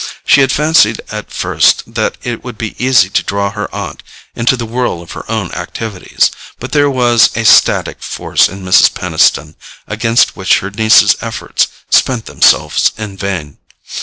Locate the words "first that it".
1.31-2.43